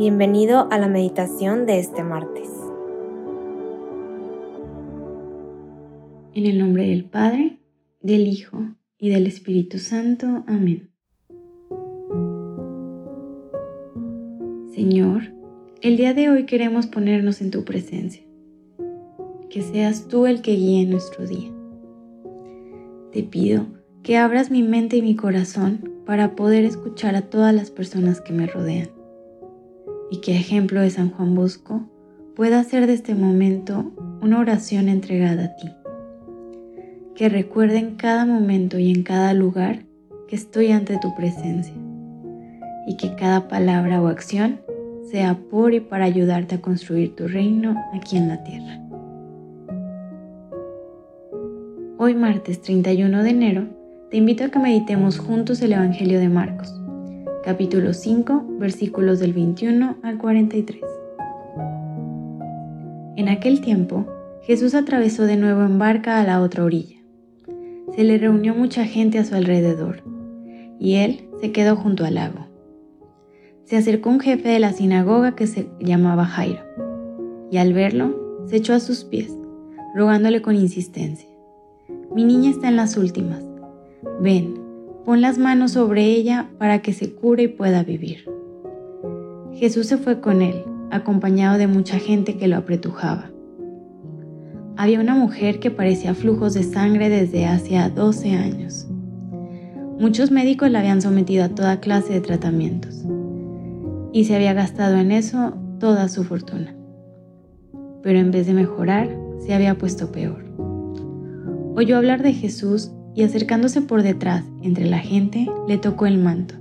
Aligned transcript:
Bienvenido 0.00 0.66
a 0.70 0.78
la 0.78 0.88
meditación 0.88 1.66
de 1.66 1.78
este 1.78 2.02
martes. 2.02 2.48
En 6.32 6.46
el 6.46 6.58
nombre 6.58 6.88
del 6.88 7.04
Padre, 7.04 7.58
del 8.00 8.26
Hijo 8.26 8.76
y 8.96 9.10
del 9.10 9.26
Espíritu 9.26 9.78
Santo. 9.78 10.42
Amén. 10.46 10.88
Señor, 14.72 15.34
el 15.82 15.98
día 15.98 16.14
de 16.14 16.30
hoy 16.30 16.46
queremos 16.46 16.86
ponernos 16.86 17.42
en 17.42 17.50
tu 17.50 17.66
presencia. 17.66 18.22
Que 19.50 19.60
seas 19.60 20.08
tú 20.08 20.24
el 20.24 20.40
que 20.40 20.52
guíe 20.52 20.86
nuestro 20.86 21.26
día. 21.26 21.52
Te 23.12 23.22
pido 23.22 23.66
que 24.02 24.16
abras 24.16 24.50
mi 24.50 24.62
mente 24.62 24.96
y 24.96 25.02
mi 25.02 25.14
corazón 25.14 25.92
para 26.06 26.36
poder 26.36 26.64
escuchar 26.64 27.16
a 27.16 27.28
todas 27.28 27.54
las 27.54 27.70
personas 27.70 28.22
que 28.22 28.32
me 28.32 28.46
rodean 28.46 28.98
y 30.10 30.20
que 30.20 30.36
ejemplo 30.36 30.80
de 30.80 30.90
San 30.90 31.10
Juan 31.10 31.34
Bosco 31.34 31.82
pueda 32.34 32.58
hacer 32.58 32.86
de 32.86 32.94
este 32.94 33.14
momento 33.14 33.92
una 34.20 34.40
oración 34.40 34.88
entregada 34.88 35.44
a 35.44 35.56
ti. 35.56 35.68
Que 37.14 37.28
recuerde 37.28 37.78
en 37.78 37.94
cada 37.96 38.26
momento 38.26 38.78
y 38.78 38.90
en 38.90 39.02
cada 39.02 39.32
lugar 39.34 39.84
que 40.28 40.36
estoy 40.36 40.72
ante 40.72 40.98
tu 40.98 41.14
presencia 41.14 41.74
y 42.86 42.96
que 42.96 43.14
cada 43.14 43.46
palabra 43.46 44.02
o 44.02 44.08
acción 44.08 44.60
sea 45.10 45.38
por 45.50 45.74
y 45.74 45.80
para 45.80 46.04
ayudarte 46.04 46.56
a 46.56 46.60
construir 46.60 47.14
tu 47.14 47.28
reino 47.28 47.76
aquí 47.94 48.16
en 48.16 48.28
la 48.28 48.42
tierra. 48.42 48.80
Hoy 51.98 52.14
martes 52.14 52.62
31 52.62 53.22
de 53.22 53.30
enero 53.30 53.66
te 54.10 54.16
invito 54.16 54.44
a 54.44 54.48
que 54.48 54.58
meditemos 54.58 55.18
juntos 55.18 55.60
el 55.62 55.72
Evangelio 55.72 56.18
de 56.18 56.28
Marcos 56.28 56.79
capítulo 57.42 57.94
5, 57.94 58.44
versículos 58.58 59.18
del 59.18 59.32
21 59.32 59.96
al 60.02 60.18
43. 60.18 60.82
En 63.16 63.28
aquel 63.28 63.62
tiempo, 63.62 64.06
Jesús 64.42 64.74
atravesó 64.74 65.24
de 65.24 65.36
nuevo 65.36 65.62
en 65.62 65.78
barca 65.78 66.20
a 66.20 66.24
la 66.24 66.42
otra 66.42 66.64
orilla. 66.64 66.96
Se 67.94 68.04
le 68.04 68.18
reunió 68.18 68.54
mucha 68.54 68.84
gente 68.84 69.18
a 69.18 69.24
su 69.24 69.34
alrededor, 69.34 70.02
y 70.78 70.96
él 70.96 71.28
se 71.40 71.50
quedó 71.50 71.76
junto 71.76 72.04
al 72.04 72.16
lago. 72.16 72.46
Se 73.64 73.78
acercó 73.78 74.10
un 74.10 74.20
jefe 74.20 74.48
de 74.48 74.60
la 74.60 74.72
sinagoga 74.72 75.34
que 75.34 75.46
se 75.46 75.70
llamaba 75.80 76.26
Jairo, 76.26 76.62
y 77.50 77.56
al 77.56 77.72
verlo, 77.72 78.44
se 78.46 78.56
echó 78.56 78.74
a 78.74 78.80
sus 78.80 79.04
pies, 79.04 79.32
rogándole 79.94 80.42
con 80.42 80.56
insistencia, 80.56 81.28
Mi 82.14 82.24
niña 82.24 82.50
está 82.50 82.68
en 82.68 82.76
las 82.76 82.96
últimas, 82.96 83.42
ven, 84.20 84.59
Pon 85.04 85.20
las 85.20 85.38
manos 85.38 85.72
sobre 85.72 86.04
ella 86.04 86.50
para 86.58 86.82
que 86.82 86.92
se 86.92 87.12
cure 87.12 87.44
y 87.44 87.48
pueda 87.48 87.82
vivir. 87.82 88.28
Jesús 89.54 89.86
se 89.86 89.96
fue 89.96 90.20
con 90.20 90.42
él, 90.42 90.64
acompañado 90.90 91.58
de 91.58 91.66
mucha 91.66 91.98
gente 91.98 92.36
que 92.36 92.48
lo 92.48 92.56
apretujaba. 92.56 93.30
Había 94.76 95.00
una 95.00 95.14
mujer 95.14 95.60
que 95.60 95.70
parecía 95.70 96.14
flujos 96.14 96.54
de 96.54 96.62
sangre 96.62 97.08
desde 97.08 97.46
hacía 97.46 97.90
12 97.90 98.32
años. 98.32 98.86
Muchos 99.98 100.30
médicos 100.30 100.70
la 100.70 100.80
habían 100.80 101.02
sometido 101.02 101.44
a 101.44 101.50
toda 101.50 101.80
clase 101.80 102.14
de 102.14 102.20
tratamientos 102.20 103.04
y 104.12 104.24
se 104.24 104.34
había 104.34 104.54
gastado 104.54 104.96
en 104.96 105.12
eso 105.12 105.54
toda 105.78 106.08
su 106.08 106.24
fortuna. 106.24 106.74
Pero 108.02 108.18
en 108.18 108.30
vez 108.30 108.46
de 108.46 108.54
mejorar, 108.54 109.14
se 109.40 109.54
había 109.54 109.76
puesto 109.76 110.10
peor. 110.10 110.44
Oyó 111.76 111.96
hablar 111.96 112.22
de 112.22 112.32
Jesús 112.32 112.92
y 113.14 113.22
acercándose 113.22 113.82
por 113.82 114.02
detrás 114.02 114.44
entre 114.62 114.86
la 114.86 114.98
gente 114.98 115.48
le 115.66 115.78
tocó 115.78 116.06
el 116.06 116.18
manto, 116.18 116.54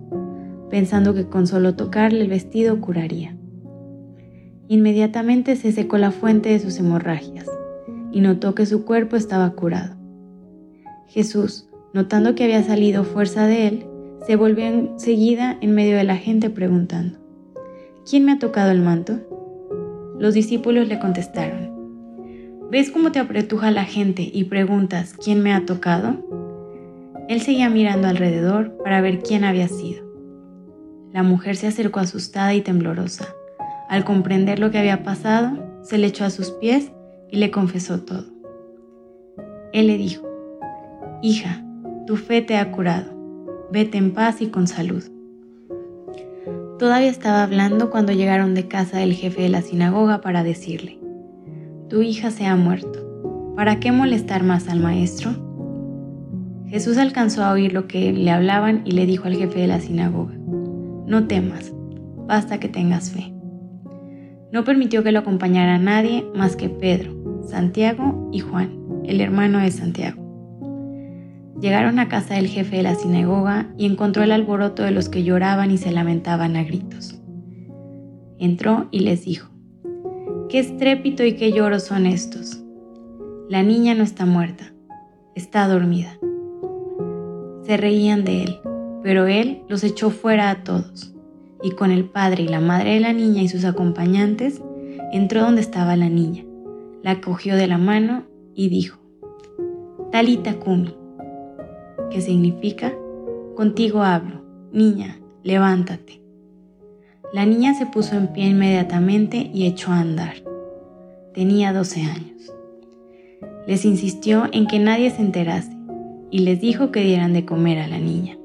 pensando 0.69 1.13
que 1.13 1.25
con 1.25 1.47
solo 1.47 1.75
tocarle 1.75 2.21
el 2.21 2.29
vestido 2.29 2.79
curaría. 2.81 3.35
Inmediatamente 4.67 5.55
se 5.55 5.71
secó 5.71 5.97
la 5.97 6.11
fuente 6.11 6.49
de 6.49 6.59
sus 6.59 6.77
hemorragias 6.79 7.47
y 8.11 8.21
notó 8.21 8.55
que 8.55 8.65
su 8.65 8.85
cuerpo 8.85 9.15
estaba 9.15 9.51
curado. 9.51 9.95
Jesús, 11.07 11.67
notando 11.93 12.35
que 12.35 12.43
había 12.43 12.63
salido 12.63 13.03
fuerza 13.03 13.47
de 13.47 13.67
él, 13.67 13.85
se 14.25 14.35
volvió 14.35 14.65
enseguida 14.65 15.57
en 15.61 15.73
medio 15.73 15.97
de 15.97 16.03
la 16.03 16.17
gente 16.17 16.49
preguntando, 16.49 17.17
¿quién 18.07 18.25
me 18.25 18.31
ha 18.33 18.39
tocado 18.39 18.71
el 18.71 18.81
manto? 18.81 19.19
Los 20.19 20.33
discípulos 20.33 20.87
le 20.87 20.99
contestaron, 20.99 21.71
¿ves 22.69 22.91
cómo 22.91 23.11
te 23.11 23.19
apretuja 23.19 23.71
la 23.71 23.85
gente 23.85 24.29
y 24.31 24.43
preguntas, 24.43 25.13
¿quién 25.13 25.41
me 25.41 25.53
ha 25.53 25.65
tocado? 25.65 26.17
Él 27.29 27.41
seguía 27.41 27.69
mirando 27.69 28.07
alrededor 28.07 28.75
para 28.83 29.01
ver 29.01 29.19
quién 29.19 29.43
había 29.43 29.67
sido. 29.67 30.03
La 31.13 31.21
mujer 31.21 31.55
se 31.57 31.67
acercó 31.67 31.99
asustada 31.99 32.55
y 32.55 32.61
temblorosa. 32.61 33.27
Al 33.87 34.03
comprender 34.03 34.57
lo 34.57 34.71
que 34.71 34.79
había 34.79 35.03
pasado, 35.03 35.63
se 35.83 35.99
le 35.99 36.07
echó 36.07 36.25
a 36.25 36.31
sus 36.31 36.49
pies 36.49 36.91
y 37.29 37.37
le 37.37 37.51
confesó 37.51 38.01
todo. 38.01 38.25
Él 39.73 39.85
le 39.85 39.97
dijo, 39.99 40.27
Hija, 41.21 41.63
tu 42.07 42.15
fe 42.15 42.41
te 42.41 42.57
ha 42.57 42.71
curado. 42.71 43.13
Vete 43.71 43.99
en 43.99 44.11
paz 44.11 44.41
y 44.41 44.47
con 44.47 44.65
salud. 44.65 45.03
Todavía 46.79 47.09
estaba 47.09 47.43
hablando 47.43 47.91
cuando 47.91 48.11
llegaron 48.11 48.55
de 48.55 48.67
casa 48.67 48.97
del 48.97 49.13
jefe 49.13 49.43
de 49.43 49.49
la 49.49 49.61
sinagoga 49.61 50.21
para 50.21 50.41
decirle, 50.41 50.97
Tu 51.89 52.01
hija 52.01 52.31
se 52.31 52.47
ha 52.47 52.55
muerto. 52.55 53.53
¿Para 53.55 53.79
qué 53.79 53.91
molestar 53.91 54.41
más 54.41 54.67
al 54.67 54.79
maestro? 54.79 55.48
Jesús 56.69 56.99
alcanzó 56.99 57.43
a 57.43 57.51
oír 57.51 57.73
lo 57.73 57.87
que 57.87 58.13
le 58.13 58.29
hablaban 58.29 58.83
y 58.85 58.91
le 58.91 59.07
dijo 59.07 59.25
al 59.25 59.35
jefe 59.35 59.59
de 59.59 59.67
la 59.67 59.79
sinagoga, 59.79 60.35
No 61.07 61.25
temas, 61.25 61.73
basta 62.27 62.59
que 62.59 62.69
tengas 62.69 63.09
fe. 63.09 63.33
No 64.51 64.63
permitió 64.63 65.03
que 65.03 65.11
lo 65.11 65.19
acompañara 65.19 65.79
nadie 65.79 66.25
más 66.35 66.55
que 66.55 66.69
Pedro, 66.69 67.43
Santiago 67.43 68.29
y 68.31 68.39
Juan, 68.39 69.01
el 69.05 69.19
hermano 69.19 69.57
de 69.57 69.71
Santiago. 69.71 70.23
Llegaron 71.59 71.97
a 71.97 72.07
casa 72.07 72.35
del 72.35 72.47
jefe 72.47 72.77
de 72.77 72.83
la 72.83 72.95
sinagoga 72.95 73.73
y 73.75 73.87
encontró 73.87 74.21
el 74.21 74.31
alboroto 74.31 74.83
de 74.83 74.91
los 74.91 75.09
que 75.09 75.23
lloraban 75.23 75.71
y 75.71 75.77
se 75.79 75.91
lamentaban 75.91 76.55
a 76.55 76.63
gritos. 76.63 77.19
Entró 78.37 78.87
y 78.91 78.99
les 78.99 79.25
dijo, 79.25 79.49
¿Qué 80.49 80.59
estrépito 80.59 81.25
y 81.25 81.33
qué 81.33 81.51
lloros 81.51 81.83
son 81.83 82.05
estos? 82.05 82.63
La 83.49 83.63
niña 83.63 83.95
no 83.95 84.03
está 84.03 84.27
muerta, 84.27 84.71
está 85.35 85.67
dormida 85.67 86.19
se 87.69 87.77
reían 87.77 88.25
de 88.25 88.41
él, 88.45 88.59
pero 89.03 89.27
él 89.27 89.61
los 89.67 89.83
echó 89.83 90.09
fuera 90.09 90.49
a 90.49 90.63
todos, 90.63 91.13
y 91.61 91.73
con 91.73 91.91
el 91.91 92.05
padre 92.05 92.41
y 92.41 92.47
la 92.47 92.61
madre 92.61 92.95
de 92.95 92.99
la 92.99 93.13
niña 93.13 93.43
y 93.43 93.47
sus 93.47 93.63
acompañantes, 93.63 94.59
entró 95.13 95.41
donde 95.41 95.61
estaba 95.61 95.95
la 95.95 96.09
niña, 96.09 96.45
la 97.03 97.21
cogió 97.21 97.55
de 97.55 97.67
la 97.67 97.77
mano 97.77 98.23
y 98.55 98.69
dijo, 98.69 98.97
Talita 100.11 100.55
Kumi, 100.55 100.95
que 102.09 102.21
significa, 102.21 102.91
contigo 103.55 104.01
hablo, 104.01 104.41
niña, 104.71 105.19
levántate. 105.43 106.23
La 107.31 107.45
niña 107.45 107.75
se 107.75 107.85
puso 107.85 108.15
en 108.15 108.29
pie 108.29 108.47
inmediatamente 108.47 109.51
y 109.53 109.67
echó 109.67 109.91
a 109.91 109.99
andar. 109.99 110.37
Tenía 111.35 111.71
12 111.71 112.01
años. 112.01 112.51
Les 113.67 113.85
insistió 113.85 114.45
en 114.53 114.65
que 114.65 114.79
nadie 114.79 115.11
se 115.11 115.21
enterase 115.21 115.78
y 116.31 116.39
les 116.39 116.59
dijo 116.59 116.91
que 116.91 117.01
dieran 117.01 117.33
de 117.33 117.45
comer 117.45 117.79
a 117.79 117.87
la 117.87 117.97
niña. 117.97 118.37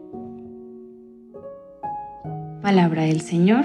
Palabra 2.63 3.03
del 3.03 3.21
Señor, 3.21 3.65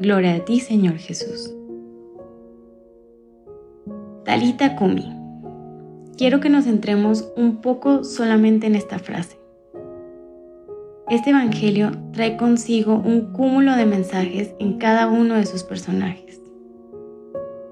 gloria 0.00 0.34
a 0.34 0.44
ti 0.44 0.60
Señor 0.60 0.98
Jesús. 0.98 1.54
Talita 4.24 4.76
Kumi. 4.76 5.14
Quiero 6.18 6.40
que 6.40 6.50
nos 6.50 6.64
centremos 6.64 7.32
un 7.36 7.62
poco 7.62 8.04
solamente 8.04 8.66
en 8.66 8.74
esta 8.74 8.98
frase. 8.98 9.38
Este 11.08 11.30
Evangelio 11.30 11.92
trae 12.12 12.36
consigo 12.36 12.96
un 12.96 13.32
cúmulo 13.32 13.76
de 13.76 13.86
mensajes 13.86 14.54
en 14.58 14.76
cada 14.76 15.06
uno 15.06 15.36
de 15.36 15.46
sus 15.46 15.62
personajes. 15.62 16.42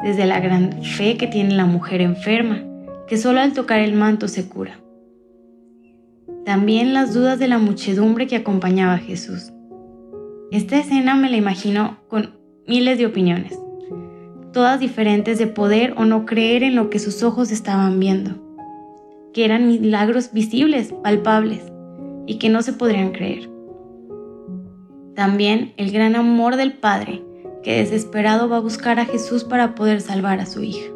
Desde 0.02 0.25
la 0.25 0.40
gran 0.40 0.82
fe 0.82 1.19
que 1.19 1.26
tiene 1.26 1.55
la 1.55 1.67
mujer 1.67 2.00
enferma, 2.00 2.62
que 3.06 3.19
solo 3.19 3.40
al 3.40 3.52
tocar 3.52 3.81
el 3.81 3.93
manto 3.93 4.26
se 4.28 4.49
cura 4.49 4.78
también 6.46 6.94
las 6.94 7.12
dudas 7.12 7.40
de 7.40 7.48
la 7.48 7.58
muchedumbre 7.58 8.28
que 8.28 8.37
acompañaba 8.37 8.94
a 8.94 8.98
Jesús. 8.98 9.52
Esta 10.52 10.78
escena 10.78 11.16
me 11.16 11.28
la 11.28 11.37
imagino 11.37 11.98
con 12.06 12.38
miles 12.69 12.98
de 12.98 13.06
opiniones, 13.06 13.58
todas 14.52 14.78
diferentes 14.78 15.40
de 15.40 15.48
poder 15.48 15.94
o 15.96 16.04
no 16.04 16.25
creer 16.25 16.62
en 16.62 16.76
lo 16.76 16.88
que 16.88 17.00
sus 17.00 17.25
ojos 17.25 17.50
estaban 17.50 17.98
viendo, 17.98 18.37
que 19.34 19.44
eran 19.44 19.66
milagros 19.66 20.32
visibles, 20.32 20.94
palpables, 21.02 21.64
y 22.26 22.38
que 22.38 22.49
no 22.49 22.62
se 22.62 22.72
podrían 22.72 23.10
creer. 23.10 23.50
También 25.16 25.72
el 25.76 25.90
gran 25.90 26.14
amor 26.14 26.54
del 26.54 26.75
Padre, 26.75 27.25
que 27.64 27.78
desesperado 27.78 28.49
va 28.49 28.58
a 28.58 28.60
buscar 28.60 29.00
a 29.00 29.04
Jesús 29.04 29.42
para 29.42 29.75
poder 29.75 30.00
salvar 30.00 30.38
a 30.38 30.46
su 30.46 30.62
hija. 30.62 30.95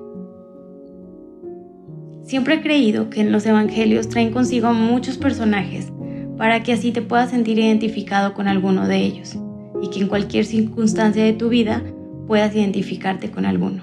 Siempre 2.30 2.54
he 2.54 2.60
creído 2.60 3.10
que 3.10 3.20
en 3.20 3.32
los 3.32 3.44
evangelios 3.44 4.08
traen 4.08 4.30
consigo 4.30 4.72
muchos 4.72 5.18
personajes 5.18 5.90
para 6.38 6.62
que 6.62 6.72
así 6.72 6.92
te 6.92 7.02
puedas 7.02 7.30
sentir 7.30 7.58
identificado 7.58 8.34
con 8.34 8.46
alguno 8.46 8.86
de 8.86 8.98
ellos 8.98 9.36
y 9.82 9.90
que 9.90 9.98
en 9.98 10.06
cualquier 10.06 10.44
circunstancia 10.44 11.24
de 11.24 11.32
tu 11.32 11.48
vida 11.48 11.82
puedas 12.28 12.54
identificarte 12.54 13.32
con 13.32 13.46
alguno. 13.46 13.82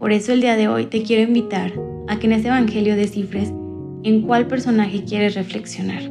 Por 0.00 0.10
eso 0.10 0.32
el 0.32 0.40
día 0.40 0.56
de 0.56 0.66
hoy 0.66 0.86
te 0.86 1.04
quiero 1.04 1.22
invitar 1.22 1.72
a 2.08 2.18
que 2.18 2.26
en 2.26 2.32
este 2.32 2.48
Evangelio 2.48 2.96
descifres 2.96 3.52
en 4.02 4.22
cuál 4.22 4.48
personaje 4.48 5.04
quieres 5.04 5.36
reflexionar. 5.36 6.02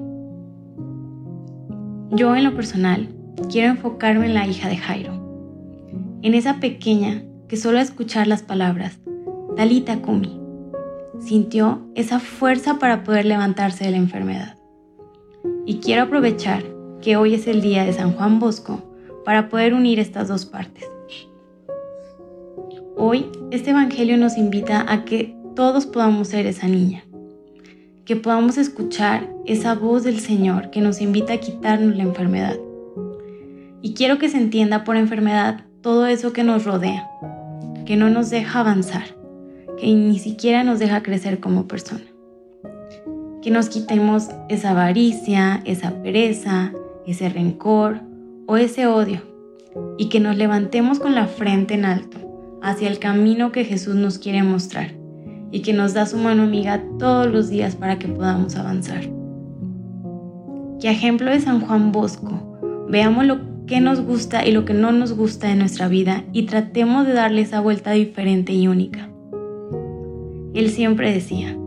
Yo 2.11 2.37
en 2.37 2.45
lo 2.45 2.55
personal 2.55 3.09
quiero 3.51 3.71
enfocarme 3.71 4.27
en 4.27 4.33
la 4.33 4.47
hija 4.47 4.69
de 4.69 4.77
Jairo, 4.77 5.11
en 6.21 6.33
esa 6.35 6.61
pequeña 6.61 7.21
que 7.49 7.57
solo 7.57 7.79
a 7.79 7.81
escuchar 7.81 8.27
las 8.27 8.43
palabras, 8.43 8.97
Talita 9.57 10.01
Kumi, 10.01 10.40
sintió 11.21 11.81
esa 11.95 12.19
fuerza 12.19 12.79
para 12.79 13.03
poder 13.03 13.25
levantarse 13.25 13.85
de 13.85 13.91
la 13.91 13.97
enfermedad. 13.97 14.57
Y 15.65 15.77
quiero 15.77 16.03
aprovechar 16.03 16.63
que 17.01 17.17
hoy 17.17 17.35
es 17.35 17.47
el 17.47 17.61
día 17.61 17.85
de 17.85 17.93
San 17.93 18.13
Juan 18.13 18.39
Bosco 18.39 18.81
para 19.23 19.49
poder 19.49 19.73
unir 19.73 19.99
estas 19.99 20.27
dos 20.27 20.45
partes. 20.45 20.85
Hoy 22.97 23.25
este 23.51 23.71
Evangelio 23.71 24.17
nos 24.17 24.37
invita 24.37 24.85
a 24.91 25.05
que 25.05 25.35
todos 25.55 25.85
podamos 25.85 26.27
ser 26.27 26.45
esa 26.45 26.67
niña, 26.67 27.03
que 28.05 28.15
podamos 28.15 28.57
escuchar 28.57 29.29
esa 29.45 29.75
voz 29.75 30.03
del 30.03 30.19
Señor 30.19 30.69
que 30.69 30.81
nos 30.81 31.01
invita 31.01 31.33
a 31.33 31.37
quitarnos 31.37 31.95
la 31.95 32.03
enfermedad. 32.03 32.57
Y 33.81 33.93
quiero 33.93 34.19
que 34.19 34.29
se 34.29 34.37
entienda 34.37 34.83
por 34.83 34.97
enfermedad 34.97 35.65
todo 35.81 36.05
eso 36.05 36.33
que 36.33 36.43
nos 36.43 36.65
rodea, 36.65 37.09
que 37.85 37.95
no 37.95 38.09
nos 38.09 38.29
deja 38.29 38.59
avanzar, 38.59 39.15
que 39.81 39.95
ni 39.95 40.19
siquiera 40.19 40.63
nos 40.63 40.77
deja 40.77 41.01
crecer 41.01 41.39
como 41.39 41.67
persona. 41.67 42.05
Que 43.41 43.49
nos 43.49 43.67
quitemos 43.67 44.29
esa 44.47 44.69
avaricia, 44.69 45.63
esa 45.65 46.03
pereza, 46.03 46.71
ese 47.07 47.29
rencor 47.29 48.01
o 48.45 48.57
ese 48.57 48.85
odio 48.85 49.21
y 49.97 50.09
que 50.09 50.19
nos 50.19 50.37
levantemos 50.37 50.99
con 50.99 51.15
la 51.15 51.25
frente 51.25 51.73
en 51.73 51.85
alto 51.85 52.59
hacia 52.61 52.89
el 52.89 52.99
camino 52.99 53.51
que 53.51 53.65
Jesús 53.65 53.95
nos 53.95 54.19
quiere 54.19 54.43
mostrar 54.43 54.93
y 55.49 55.63
que 55.63 55.73
nos 55.73 55.95
da 55.95 56.05
su 56.05 56.17
mano 56.17 56.43
amiga 56.43 56.83
todos 56.99 57.25
los 57.25 57.49
días 57.49 57.75
para 57.75 57.97
que 57.97 58.07
podamos 58.07 58.55
avanzar. 58.55 59.01
Que 60.79 60.91
ejemplo 60.91 61.31
de 61.31 61.39
San 61.39 61.59
Juan 61.59 61.91
Bosco, 61.91 62.85
veamos 62.87 63.25
lo 63.25 63.65
que 63.65 63.81
nos 63.81 64.01
gusta 64.01 64.45
y 64.45 64.51
lo 64.51 64.63
que 64.63 64.75
no 64.75 64.91
nos 64.91 65.13
gusta 65.13 65.47
de 65.47 65.55
nuestra 65.55 65.87
vida 65.87 66.23
y 66.33 66.43
tratemos 66.43 67.07
de 67.07 67.13
darle 67.13 67.41
esa 67.41 67.61
vuelta 67.61 67.91
diferente 67.91 68.53
y 68.53 68.67
única. 68.67 69.10
Él 70.53 70.69
siempre 70.69 71.13
decía, 71.13 71.57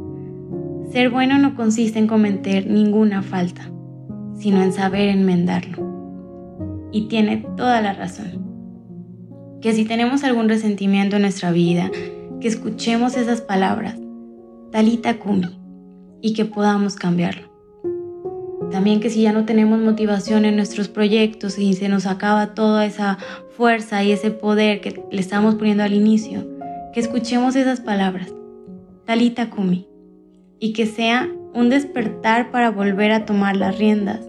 ser 0.93 1.11
bueno 1.11 1.39
no 1.39 1.55
consiste 1.55 1.99
en 1.99 2.07
cometer 2.07 2.71
ninguna 2.71 3.23
falta, 3.23 3.71
sino 4.37 4.63
en 4.63 4.73
saber 4.73 5.09
enmendarlo. 5.09 6.89
Y 6.93 7.09
tiene 7.09 7.45
toda 7.57 7.81
la 7.81 7.95
razón. 7.95 8.45
Que 9.61 9.73
si 9.73 9.85
tenemos 9.85 10.23
algún 10.23 10.49
resentimiento 10.49 11.17
en 11.17 11.23
nuestra 11.23 11.51
vida, 11.51 11.91
que 12.41 12.49
escuchemos 12.49 13.17
esas 13.17 13.41
palabras, 13.41 13.97
talita 14.71 15.19
kumi, 15.19 15.59
y 16.21 16.35
que 16.35 16.45
podamos 16.45 16.97
cambiarlo. 16.97 17.55
También 18.71 19.01
que 19.01 19.11
si 19.11 19.23
ya 19.23 19.33
no 19.33 19.45
tenemos 19.45 19.79
motivación 19.79 20.45
en 20.45 20.57
nuestros 20.57 20.89
proyectos 20.89 21.59
y 21.59 21.75
se 21.75 21.89
nos 21.89 22.07
acaba 22.07 22.55
toda 22.55 22.87
esa 22.87 23.19
fuerza 23.57 24.03
y 24.05 24.13
ese 24.13 24.31
poder 24.31 24.81
que 24.81 25.03
le 25.11 25.21
estamos 25.21 25.55
poniendo 25.55 25.85
al 25.85 25.93
inicio, 25.93 26.47
que 26.93 27.01
escuchemos 27.01 27.57
esas 27.57 27.81
palabras, 27.81 28.33
talita 29.05 29.51
kumi, 29.51 29.87
y 30.59 30.73
que 30.73 30.87
sea 30.87 31.29
un 31.53 31.69
despertar 31.69 32.51
para 32.51 32.71
volver 32.71 33.13
a 33.13 33.25
tomar 33.25 33.57
las 33.57 33.79
riendas 33.79 34.21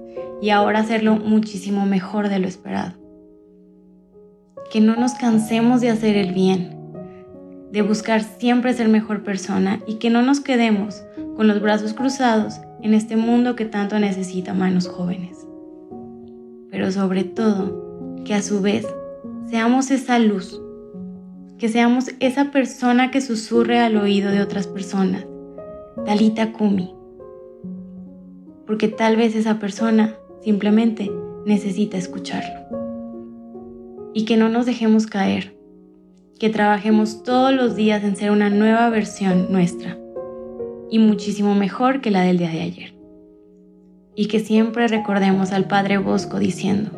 y 0.41 0.49
ahora 0.49 0.79
hacerlo 0.79 1.15
muchísimo 1.15 1.85
mejor 1.85 2.29
de 2.29 2.39
lo 2.39 2.47
esperado. 2.47 2.93
Que 4.71 4.81
no 4.81 4.95
nos 4.95 5.13
cansemos 5.13 5.81
de 5.81 5.89
hacer 5.89 6.17
el 6.17 6.33
bien, 6.33 6.75
de 7.71 7.81
buscar 7.81 8.21
siempre 8.21 8.73
ser 8.73 8.89
mejor 8.89 9.23
persona 9.23 9.81
y 9.87 9.95
que 9.95 10.09
no 10.09 10.21
nos 10.21 10.39
quedemos 10.39 11.03
con 11.35 11.47
los 11.47 11.61
brazos 11.61 11.93
cruzados 11.93 12.59
en 12.81 12.93
este 12.93 13.17
mundo 13.17 13.55
que 13.55 13.65
tanto 13.65 13.99
necesita 13.99 14.53
manos 14.53 14.87
jóvenes. 14.87 15.45
Pero 16.69 16.91
sobre 16.91 17.23
todo, 17.23 18.21
que 18.23 18.33
a 18.33 18.41
su 18.41 18.61
vez 18.61 18.85
seamos 19.49 19.91
esa 19.91 20.19
luz, 20.19 20.61
que 21.57 21.69
seamos 21.69 22.11
esa 22.19 22.51
persona 22.51 23.11
que 23.11 23.21
susurre 23.21 23.79
al 23.79 23.97
oído 23.97 24.31
de 24.31 24.41
otras 24.41 24.67
personas, 24.67 25.25
Talita 26.05 26.51
Kumi, 26.51 26.93
porque 28.65 28.87
tal 28.87 29.15
vez 29.15 29.35
esa 29.35 29.59
persona 29.59 30.15
simplemente 30.41 31.11
necesita 31.45 31.97
escucharlo. 31.97 32.65
Y 34.13 34.25
que 34.25 34.37
no 34.37 34.49
nos 34.49 34.65
dejemos 34.65 35.07
caer, 35.07 35.55
que 36.39 36.49
trabajemos 36.49 37.23
todos 37.23 37.53
los 37.53 37.75
días 37.75 38.03
en 38.03 38.15
ser 38.15 38.31
una 38.31 38.49
nueva 38.49 38.89
versión 38.89 39.51
nuestra. 39.51 39.97
Y 40.89 40.99
muchísimo 40.99 41.55
mejor 41.55 42.01
que 42.01 42.11
la 42.11 42.21
del 42.21 42.37
día 42.37 42.49
de 42.49 42.61
ayer. 42.61 42.95
Y 44.15 44.27
que 44.27 44.39
siempre 44.39 44.87
recordemos 44.87 45.51
al 45.51 45.67
Padre 45.67 45.97
Bosco 45.97 46.39
diciendo, 46.39 46.91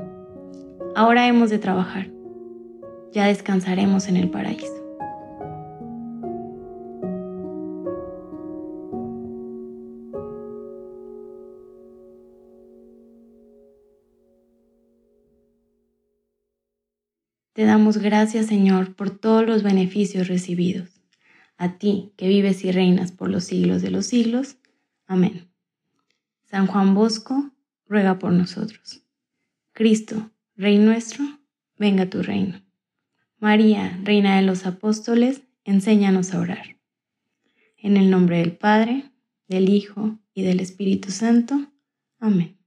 ahora 0.95 1.27
hemos 1.27 1.49
de 1.49 1.57
trabajar, 1.57 2.09
ya 3.13 3.27
descansaremos 3.27 4.07
en 4.07 4.17
el 4.17 4.29
paraíso. 4.29 4.77
Te 17.57 17.65
damos 17.65 17.97
gracias, 17.97 18.45
Señor, 18.45 18.95
por 18.95 19.09
todos 19.09 19.47
los 19.47 19.63
beneficios 19.63 20.27
recibidos. 20.27 21.01
A 21.57 21.79
ti, 21.79 22.13
que 22.15 22.27
vives 22.27 22.63
y 22.63 22.71
reinas 22.71 23.11
por 23.11 23.31
los 23.31 23.45
siglos 23.45 23.81
de 23.81 23.89
los 23.89 24.05
siglos. 24.05 24.57
Amén. 25.07 25.49
San 26.45 26.67
Juan 26.67 26.93
Bosco, 26.93 27.51
ruega 27.87 28.19
por 28.19 28.31
nosotros. 28.31 29.01
Cristo, 29.73 30.29
Rey 30.55 30.77
nuestro, 30.77 31.25
venga 31.79 32.07
tu 32.07 32.21
reino. 32.21 32.66
María, 33.39 33.99
Reina 34.03 34.35
de 34.37 34.41
los 34.41 34.65
Apóstoles, 34.65 35.43
enséñanos 35.63 36.33
a 36.33 36.39
orar. 36.39 36.77
En 37.77 37.95
el 37.95 38.09
nombre 38.09 38.39
del 38.39 38.57
Padre, 38.57 39.11
del 39.47 39.69
Hijo 39.69 40.17
y 40.33 40.41
del 40.41 40.59
Espíritu 40.59 41.11
Santo. 41.11 41.55
Amén. 42.19 42.57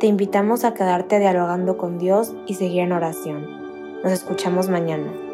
Te 0.00 0.06
invitamos 0.06 0.64
a 0.64 0.72
quedarte 0.72 1.18
dialogando 1.18 1.76
con 1.76 1.98
Dios 1.98 2.34
y 2.46 2.54
seguir 2.54 2.80
en 2.80 2.92
oración. 2.92 4.02
Nos 4.02 4.12
escuchamos 4.12 4.70
mañana. 4.70 5.25